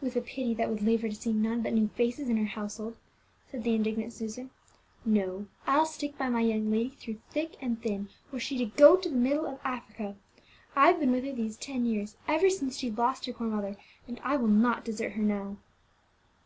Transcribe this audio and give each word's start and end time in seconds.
"With 0.00 0.16
a 0.16 0.22
pity 0.22 0.54
that 0.54 0.70
would 0.70 0.80
leave 0.80 1.02
her 1.02 1.10
to 1.10 1.14
see 1.14 1.34
none 1.34 1.60
but 1.60 1.74
new 1.74 1.88
faces 1.88 2.30
in 2.30 2.38
her 2.38 2.46
household!" 2.46 2.96
said 3.50 3.64
the 3.64 3.74
indignant 3.74 4.14
Susan. 4.14 4.48
"No; 5.04 5.46
I'll 5.66 5.84
stick 5.84 6.16
by 6.16 6.30
my 6.30 6.40
young 6.40 6.70
lady 6.70 6.88
through 6.88 7.20
thick 7.28 7.58
and 7.62 7.78
thin, 7.78 8.08
were 8.30 8.40
she 8.40 8.56
to 8.56 8.64
go 8.64 8.96
to 8.96 9.10
the 9.10 9.14
middle 9.14 9.44
of 9.44 9.60
Africa. 9.62 10.16
I've 10.74 10.98
been 10.98 11.12
with 11.12 11.24
her 11.24 11.32
these 11.34 11.58
ten 11.58 11.84
years, 11.84 12.16
ever 12.26 12.48
since 12.48 12.78
she 12.78 12.90
lost 12.90 13.26
her 13.26 13.34
poor 13.34 13.46
mother, 13.48 13.76
and 14.08 14.18
I 14.24 14.38
will 14.38 14.48
not 14.48 14.86
desert 14.86 15.12
her 15.12 15.22
now." 15.22 15.58